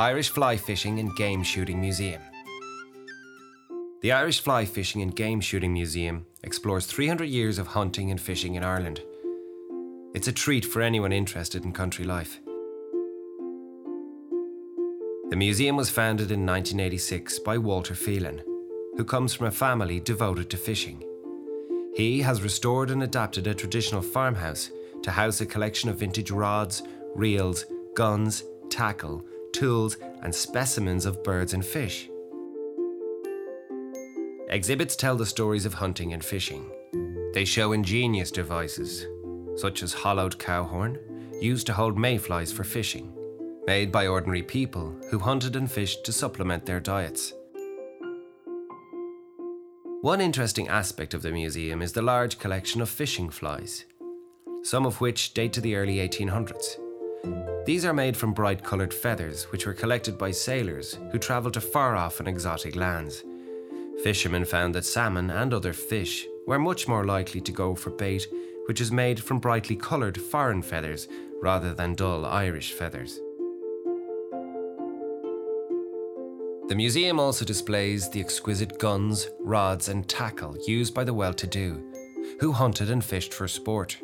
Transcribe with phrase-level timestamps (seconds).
[0.00, 2.22] Irish Fly Fishing and Game Shooting Museum.
[4.00, 8.54] The Irish Fly Fishing and Game Shooting Museum explores 300 years of hunting and fishing
[8.54, 9.02] in Ireland.
[10.14, 12.40] It's a treat for anyone interested in country life.
[15.28, 18.42] The museum was founded in 1986 by Walter Phelan,
[18.96, 21.04] who comes from a family devoted to fishing.
[21.94, 24.70] He has restored and adapted a traditional farmhouse
[25.02, 29.26] to house a collection of vintage rods, reels, guns, tackle,
[29.60, 32.08] tools, and specimens of birds and fish.
[34.48, 36.64] Exhibits tell the stories of hunting and fishing.
[37.34, 39.04] They show ingenious devices,
[39.56, 40.98] such as hollowed cow horn,
[41.42, 43.12] used to hold mayflies for fishing,
[43.66, 47.34] made by ordinary people who hunted and fished to supplement their diets.
[50.00, 53.84] One interesting aspect of the museum is the large collection of fishing flies,
[54.62, 56.78] some of which date to the early 1800s.
[57.70, 61.60] These are made from bright coloured feathers, which were collected by sailors who travelled to
[61.60, 63.22] far off and exotic lands.
[64.02, 68.26] Fishermen found that salmon and other fish were much more likely to go for bait
[68.66, 71.06] which is made from brightly coloured foreign feathers
[71.40, 73.20] rather than dull Irish feathers.
[76.66, 81.46] The museum also displays the exquisite guns, rods, and tackle used by the well to
[81.46, 81.80] do,
[82.40, 83.96] who hunted and fished for sport.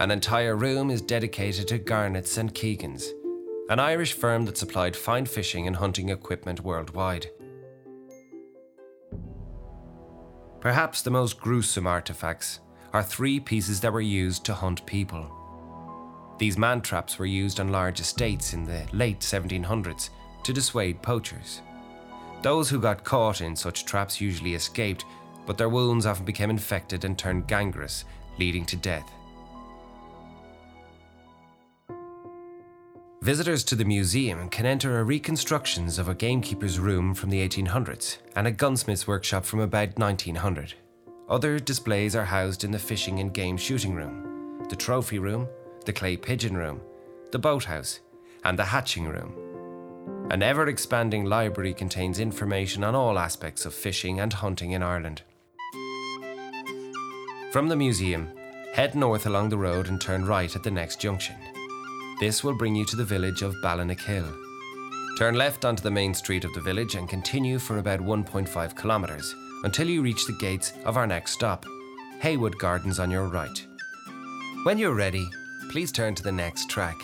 [0.00, 3.12] An entire room is dedicated to Garnett's and Keegan's,
[3.68, 7.26] an Irish firm that supplied fine fishing and hunting equipment worldwide.
[10.60, 12.60] Perhaps the most gruesome artifacts
[12.92, 15.28] are three pieces that were used to hunt people.
[16.38, 20.10] These man traps were used on large estates in the late 1700s
[20.44, 21.60] to dissuade poachers.
[22.42, 25.04] Those who got caught in such traps usually escaped,
[25.44, 28.04] but their wounds often became infected and turned gangrenous,
[28.38, 29.10] leading to death.
[33.28, 38.16] Visitors to the museum can enter a reconstructions of a gamekeeper's room from the 1800s
[38.34, 40.72] and a gunsmith's workshop from about 1900.
[41.28, 45.46] Other displays are housed in the fishing and game shooting room, the trophy room,
[45.84, 46.80] the clay pigeon room,
[47.30, 48.00] the boathouse,
[48.44, 49.34] and the hatching room.
[50.30, 55.20] An ever expanding library contains information on all aspects of fishing and hunting in Ireland.
[57.52, 58.30] From the museum,
[58.72, 61.36] head north along the road and turn right at the next junction.
[62.20, 64.28] This will bring you to the village of Ballinakill.
[65.18, 69.34] Turn left onto the main street of the village and continue for about 1.5 kilometres
[69.62, 71.64] until you reach the gates of our next stop,
[72.20, 73.66] Heywood Gardens on your right.
[74.64, 75.28] When you're ready,
[75.70, 76.96] please turn to the next track.